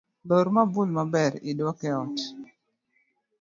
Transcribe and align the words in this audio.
Lor 0.27 0.47
mabul 0.55 0.89
maber 0.95 1.33
iduok 1.49 1.79
eot 1.89 2.17